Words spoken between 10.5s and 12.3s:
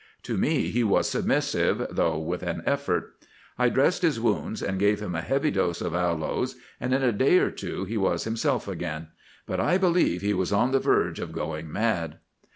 on the verge of going mad."